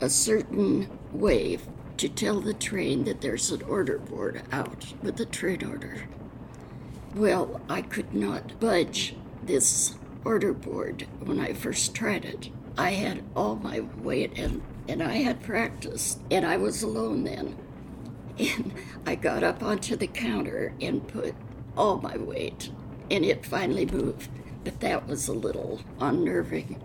[0.00, 1.58] a certain way
[1.98, 6.08] to tell the train that there's an order board out with a train order.
[7.14, 12.50] Well, I could not budge this order board when I first tried it.
[12.76, 17.56] I had all my weight and, and I had practiced, and I was alone then.
[18.36, 18.72] And
[19.06, 21.36] I got up onto the counter and put
[21.76, 22.68] all my weight,
[23.08, 24.28] and it finally moved.
[24.64, 26.82] But that was a little unnerving.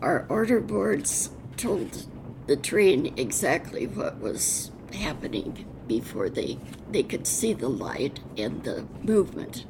[0.00, 2.06] Our order boards told
[2.48, 6.58] the train exactly what was happening before they
[6.90, 9.66] they could see the light and the movement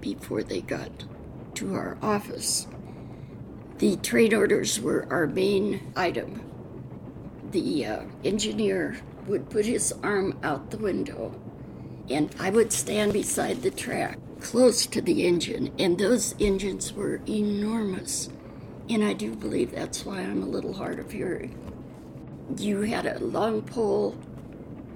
[0.00, 1.04] before they got
[1.54, 2.66] to our office.
[3.78, 6.42] The train orders were our main item.
[7.50, 11.34] The uh, engineer would put his arm out the window,
[12.10, 17.22] and I would stand beside the track, close to the engine, and those engines were
[17.26, 18.28] enormous.
[18.90, 21.67] And I do believe that's why I'm a little hard of hearing.
[22.56, 24.16] You had a long pole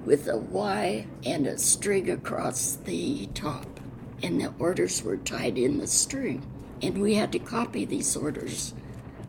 [0.05, 3.79] with a Y and a string across the top,
[4.23, 6.45] and the orders were tied in the string.
[6.81, 8.73] And we had to copy these orders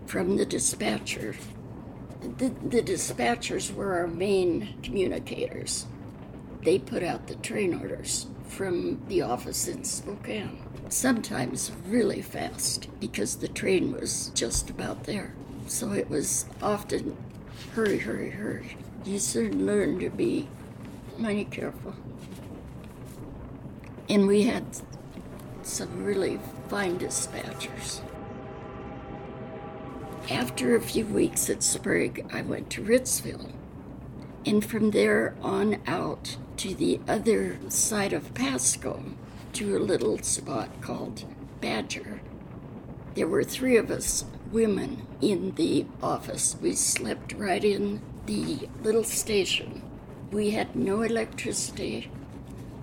[0.07, 1.35] from the dispatcher.
[2.39, 5.87] The, the dispatchers were our main communicators.
[6.63, 10.59] They put out the train orders from the office in Spokane,
[10.89, 15.35] sometimes really fast because the train was just about there.
[15.67, 17.17] So it was often
[17.75, 18.77] hurry, hurry, hurry.
[19.05, 20.49] You soon learn to be
[21.19, 21.95] mighty careful.
[24.09, 24.65] And we had
[25.63, 26.39] some really
[26.69, 28.01] fine dispatchers.
[30.31, 33.53] After a few weeks at Sprague, I went to Ritzville.
[34.47, 39.03] And from there on out to the other side of Pasco,
[39.55, 41.25] to a little spot called
[41.61, 42.21] Badger.
[43.15, 44.25] There were three of us
[44.55, 46.57] women in the office.
[46.63, 49.83] We slept right in the little station.
[50.31, 52.09] We had no electricity.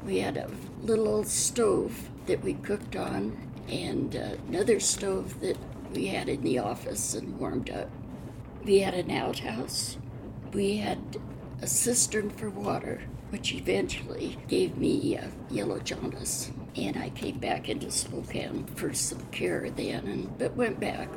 [0.06, 0.50] We had a
[0.84, 3.38] little old stove that we cooked on
[3.70, 5.58] and uh, another stove that
[5.94, 7.90] we had in the office and warmed up.
[8.66, 9.98] We had an outhouse.
[10.52, 11.00] We had
[11.62, 16.52] a cistern for water, which eventually gave me uh, yellow jaundice.
[16.76, 21.08] And I came back into Spokane for some care then, and, but went back.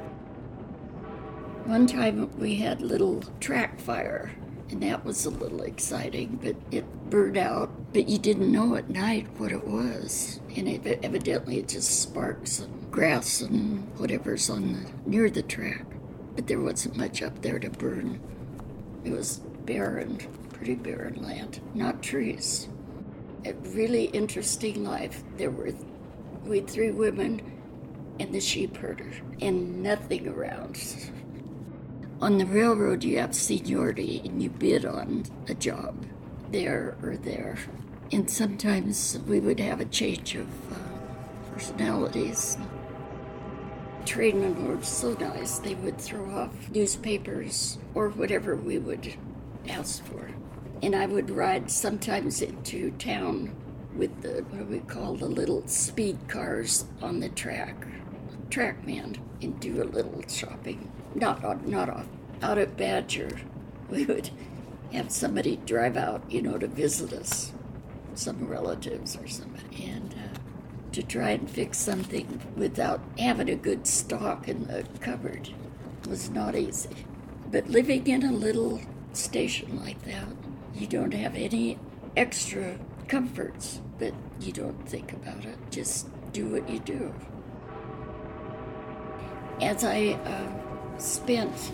[1.65, 4.31] One time we had little track fire,
[4.69, 7.71] and that was a little exciting, but it burned out.
[7.95, 12.53] But you didn't know at night what it was, and it, evidently it just sparks
[12.53, 15.87] some grass and whatever's on the near the track.
[16.37, 18.21] But there wasn't much up there to burn.
[19.03, 20.19] It was barren,
[20.53, 22.69] pretty barren land, not trees.
[23.47, 25.25] A really interesting life.
[25.39, 25.73] There were
[26.45, 27.41] we three women
[28.21, 30.79] and the sheep herder, and nothing around.
[32.25, 36.07] On the railroad, you have seniority and you bid on a job
[36.51, 37.59] there or there.
[38.13, 40.77] And sometimes we would have a change of uh,
[41.53, 42.57] personalities.
[44.07, 49.15] Trainmen were so nice, they would throw off newspapers or whatever we would
[49.69, 50.31] ask for.
[50.83, 53.55] And I would ride sometimes into town
[53.95, 57.87] with the, what we call the little speed cars on the track,
[58.49, 60.91] track man, and do a little shopping.
[61.15, 62.07] Not not
[62.43, 63.41] out at Badger.
[63.89, 64.31] We would
[64.93, 67.53] have somebody drive out, you know, to visit us,
[68.15, 70.39] some relatives or somebody, and uh,
[70.93, 75.51] to try and fix something without having a good stock in the cupboard
[76.09, 77.07] was not easy.
[77.51, 78.81] But living in a little
[79.13, 80.27] station like that,
[80.75, 81.79] you don't have any
[82.17, 85.59] extra comforts, but you don't think about it.
[85.71, 87.15] Just do what you do.
[89.61, 90.64] As I uh,
[90.99, 91.73] spent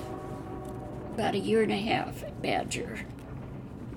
[1.14, 3.00] about a year and a half at Badger,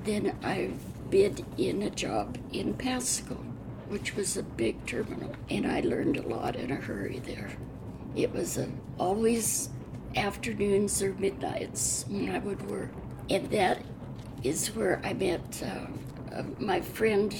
[0.03, 0.71] then I
[1.09, 3.35] bid in a job in Pasco,
[3.87, 7.51] which was a big terminal, and I learned a lot in a hurry there.
[8.15, 8.67] It was a,
[8.97, 9.69] always
[10.15, 12.89] afternoons or midnights when I would work,
[13.29, 13.81] and that
[14.43, 17.33] is where I met uh, uh, my friend,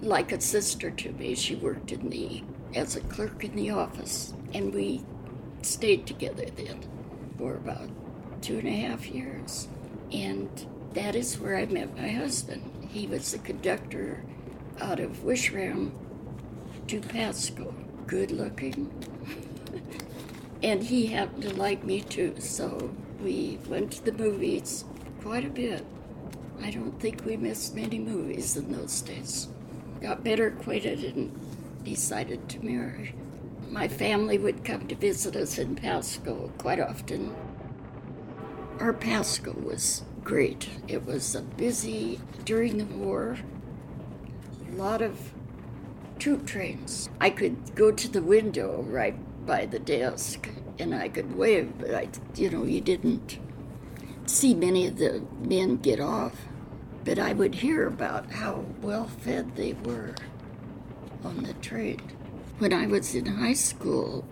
[0.00, 1.34] like a sister to me.
[1.34, 2.42] She worked in the
[2.74, 5.04] as a clerk in the office, and we
[5.64, 6.80] stayed together then
[7.38, 7.88] for about
[8.42, 9.68] two and a half years.
[10.12, 10.48] And
[10.92, 12.88] that is where I met my husband.
[12.88, 14.22] He was the conductor
[14.80, 15.92] out of Wishram
[16.88, 17.74] to Pasco,
[18.06, 18.92] good looking.
[20.62, 24.84] and he happened to like me too, so we went to the movies
[25.22, 25.84] quite a bit.
[26.62, 29.48] I don't think we missed many movies in those days.
[30.00, 33.14] Got better acquainted and decided to marry.
[33.74, 37.34] My family would come to visit us in Pasco quite often.
[38.78, 40.68] Our Pasco was great.
[40.86, 43.36] It was a busy during the war,
[44.68, 45.32] a lot of
[46.20, 47.10] troop trains.
[47.20, 50.48] I could go to the window right by the desk
[50.78, 53.40] and I could wave, but I, you know, you didn't
[54.26, 56.46] see many of the men get off.
[57.04, 60.14] But I would hear about how well fed they were.
[61.24, 62.00] on the train.
[62.58, 64.24] When I was in high school,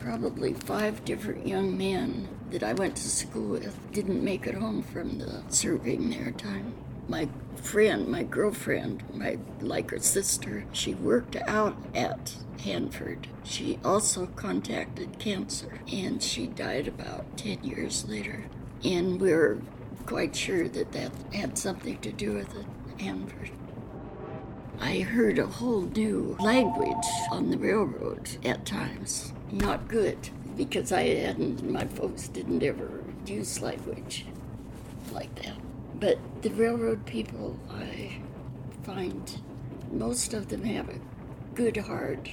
[0.00, 4.82] probably five different young men that I went to school with didn't make it home
[4.82, 6.74] from the serving their time.
[7.08, 13.28] My friend, my girlfriend, my like her sister, she worked out at Hanford.
[13.44, 18.46] She also contacted cancer and she died about 10 years later.
[18.82, 19.62] And we're
[20.04, 22.66] quite sure that that had something to do with it,
[23.00, 23.52] Hanford.
[24.82, 29.32] I heard a whole new language on the railroad at times.
[29.52, 30.18] Not good,
[30.56, 34.26] because I hadn't, my folks didn't ever use language
[35.12, 35.54] like that.
[36.00, 38.22] But the railroad people, I
[38.82, 39.40] find
[39.92, 41.00] most of them have a
[41.54, 42.28] good heart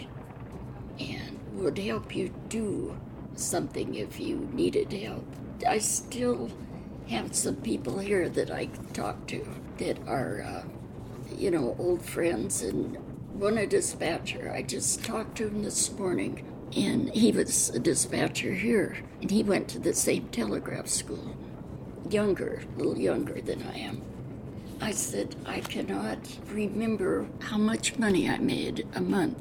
[0.99, 2.97] and would help you do
[3.35, 5.23] something if you needed help.
[5.67, 6.49] I still
[7.09, 9.45] have some people here that I talk to
[9.77, 10.78] that are, uh,
[11.37, 12.61] you know, old friends.
[12.61, 12.97] And
[13.33, 18.53] one a dispatcher, I just talked to him this morning, and he was a dispatcher
[18.53, 21.35] here, and he went to the same telegraph school,
[22.09, 24.01] younger, a little younger than I am.
[24.81, 26.19] I said, I cannot
[26.51, 29.37] remember how much money I made a month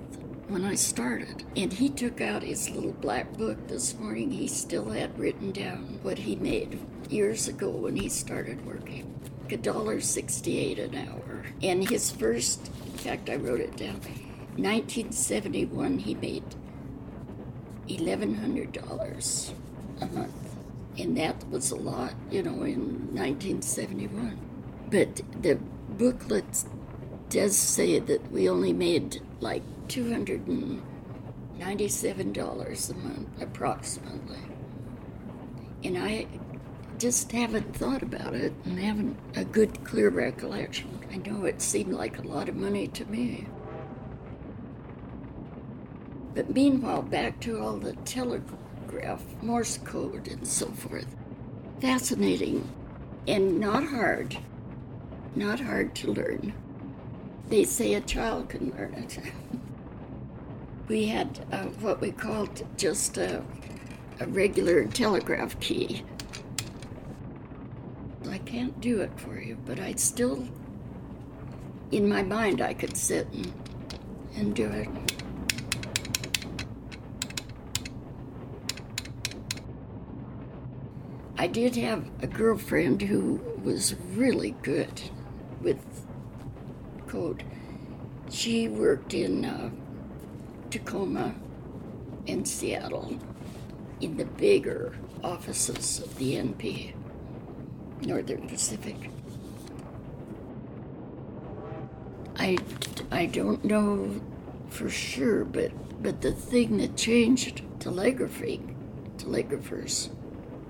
[0.48, 1.44] when I started.
[1.54, 4.30] And he took out his little black book this morning.
[4.30, 9.14] He still had written down what he made years ago when he started working.
[9.50, 11.27] A dollar sixty-eight an hour.
[11.62, 14.00] And his first, in fact, I wrote it down.
[14.56, 16.42] 1971, he made
[17.88, 19.52] $1,100
[20.00, 20.56] a month.
[20.98, 24.38] And that was a lot, you know, in 1971.
[24.90, 25.58] But the
[25.90, 26.64] booklet
[27.28, 30.80] does say that we only made like $297
[32.90, 34.38] a month, approximately.
[35.84, 36.26] And I
[36.98, 40.97] just haven't thought about it and haven't a good, clear recollection.
[41.10, 43.46] I know it seemed like a lot of money to me.
[46.34, 51.16] But meanwhile, back to all the telegraph, Morse code, and so forth.
[51.80, 52.68] Fascinating
[53.26, 54.38] and not hard.
[55.34, 56.54] Not hard to learn.
[57.48, 59.18] They say a child can learn it.
[60.88, 63.42] we had uh, what we called just a,
[64.20, 66.02] a regular telegraph key.
[68.28, 70.46] I can't do it for you, but I still,
[71.90, 73.52] in my mind, I could sit and,
[74.36, 74.88] and do it.
[81.40, 85.00] I did have a girlfriend who was really good
[85.62, 85.78] with
[87.06, 87.44] code.
[88.28, 89.70] She worked in uh,
[90.70, 91.34] Tacoma
[92.26, 93.18] and Seattle
[94.00, 96.94] in the bigger offices of the NP,
[98.02, 99.10] Northern Pacific.
[102.38, 102.56] I,
[103.10, 104.20] I don't know
[104.70, 105.72] for sure, but,
[106.02, 108.60] but the thing that changed telegraphy,
[109.18, 110.10] telegraphers,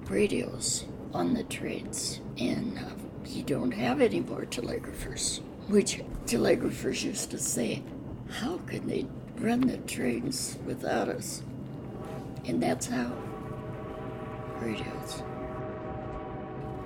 [0.08, 2.82] radios on the trains, and uh,
[3.26, 7.82] you don't have any more telegraphers, which telegraphers used to say,
[8.30, 9.06] How can they
[9.36, 11.42] run the trains without us?
[12.46, 13.12] And that's how
[14.60, 15.22] radios.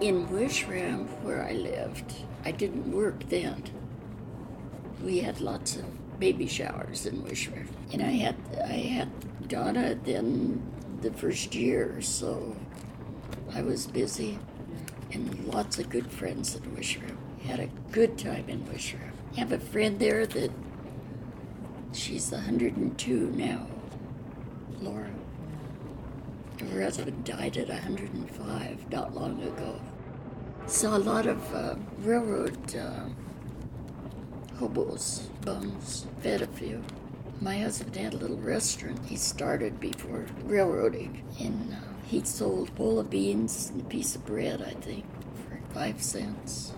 [0.01, 2.13] In Wishram, where I lived,
[2.45, 3.63] I didn't work then.
[5.03, 5.85] We had lots of
[6.21, 10.63] baby showers in Wishram, and I had I had Donna then
[11.01, 12.57] the first year, so
[13.53, 14.39] I was busy,
[15.11, 17.17] and lots of good friends in Wishram.
[17.45, 19.11] Had a good time in Wishram.
[19.37, 20.53] Have a friend there that
[21.93, 23.67] she's 102 now,
[24.81, 25.11] Laura.
[26.71, 29.81] Her husband died at 105 not long ago.
[30.67, 33.07] Saw a lot of uh, railroad uh,
[34.59, 36.83] hobos, bums, fed a few.
[37.41, 41.77] My husband had a little restaurant he started before railroading, and uh,
[42.07, 46.03] he sold a bowl of beans and a piece of bread, I think, for five
[46.03, 46.73] cents.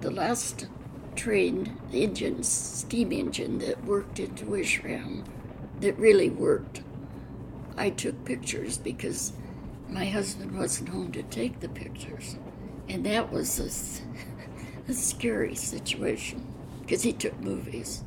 [0.00, 0.66] The last
[1.14, 5.24] train the engine, steam engine that worked into Wishram,
[5.80, 6.82] that really worked,
[7.76, 9.32] I took pictures because
[9.88, 12.36] my husband wasn't home to take the pictures.
[12.88, 16.49] And that was a, a scary situation
[16.90, 18.02] because he took movies,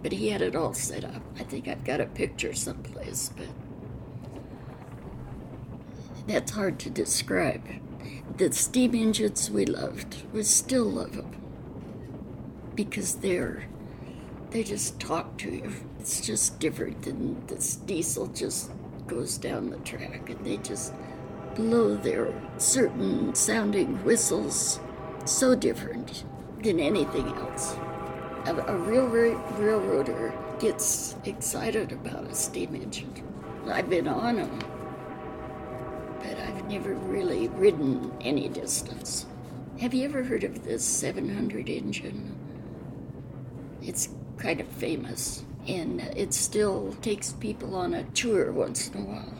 [0.00, 1.20] but he had it all set up.
[1.40, 3.48] I think I've got a picture someplace, but
[6.28, 7.64] that's hard to describe.
[8.36, 11.34] The steam engines we loved, we still love them
[12.76, 13.64] because they're
[14.50, 15.72] they just talk to you.
[15.98, 18.70] It's just different than this diesel just
[19.08, 20.94] goes down the track and they just
[21.56, 24.78] blow their certain sounding whistles
[25.24, 26.22] so different
[26.62, 27.76] than anything else.
[28.46, 33.12] A, railroad, railroader gets excited about a steam engine.
[33.66, 34.58] I've been on them,
[36.20, 39.26] but I've never really ridden any distance.
[39.80, 42.34] Have you ever heard of this 700 engine?
[43.82, 44.08] It's
[44.38, 49.34] kind of famous, and it still takes people on a tour once in a while.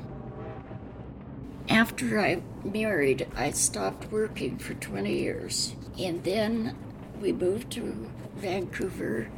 [1.69, 6.77] After I married, I stopped working for 20 years, and then
[7.21, 9.29] we moved to Vancouver,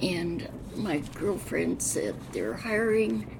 [0.00, 3.38] and my girlfriend said they're hiring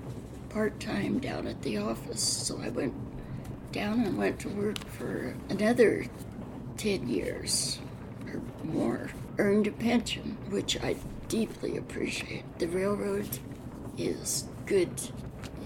[0.49, 2.23] part time down at the office.
[2.23, 2.95] So I went
[3.73, 6.07] down and went to work for another
[6.79, 7.79] 10 years
[8.27, 9.11] or more.
[9.39, 10.97] Earned a pension, which I
[11.29, 12.45] deeply appreciate.
[12.59, 13.39] The railroad
[13.97, 14.91] is good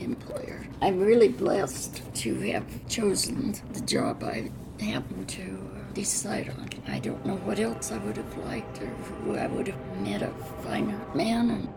[0.01, 0.67] employer.
[0.83, 4.51] I'm really blessed to have chosen the job I
[4.81, 6.69] happened to decide on.
[6.93, 10.21] I don't know what else I would have liked or who I would have met
[10.21, 10.31] a
[10.63, 11.69] finer man and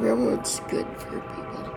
[0.00, 1.70] railroad's good for people.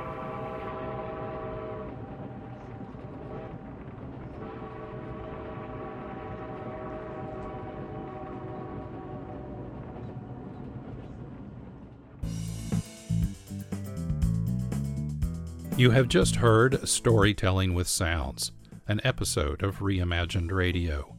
[15.78, 18.52] You have just heard Storytelling with Sounds,
[18.88, 21.17] an episode of Reimagined Radio.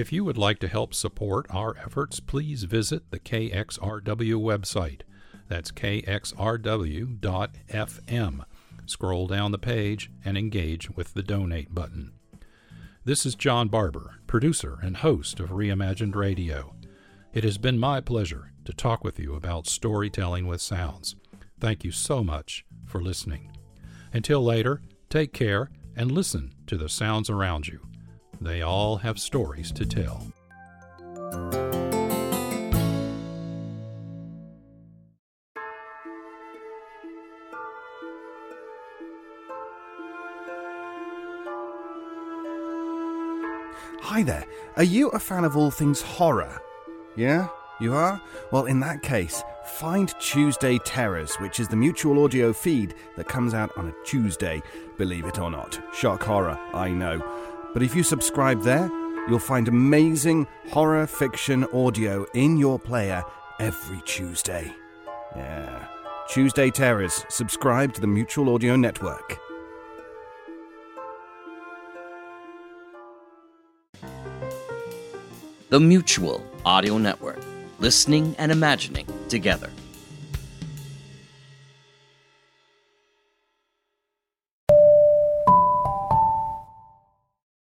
[0.00, 5.02] If you would like to help support our efforts, please visit the KXRW website.
[5.46, 6.14] That's kxrw.fm.
[8.86, 12.12] Scroll down the page and engage with the donate button.
[13.04, 16.74] This is John Barber, producer and host of Reimagined Radio.
[17.34, 21.14] It has been my pleasure to talk with you about storytelling with sounds.
[21.60, 23.50] Thank you so much for listening.
[24.14, 24.80] Until later,
[25.10, 27.89] take care and listen to the sounds around you.
[28.42, 30.26] They all have stories to tell.
[44.02, 44.46] Hi there.
[44.76, 46.62] Are you a fan of all things horror?
[47.16, 47.48] Yeah?
[47.78, 48.20] You are?
[48.50, 53.54] Well, in that case, find Tuesday Terrors, which is the mutual audio feed that comes
[53.54, 54.62] out on a Tuesday,
[54.98, 55.78] believe it or not.
[55.94, 57.22] Shock horror, I know.
[57.72, 58.90] But if you subscribe there,
[59.28, 63.22] you'll find amazing horror fiction audio in your player
[63.60, 64.72] every Tuesday.
[65.36, 65.86] Yeah.
[66.28, 67.24] Tuesday Terrors.
[67.28, 69.38] Subscribe to the Mutual Audio Network.
[75.68, 77.38] The Mutual Audio Network.
[77.78, 79.70] Listening and imagining together.